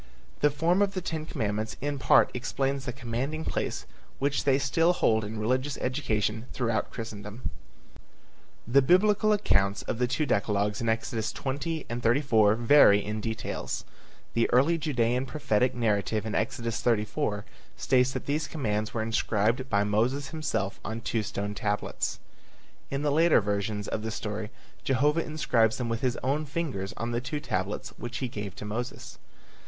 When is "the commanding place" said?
2.85-3.85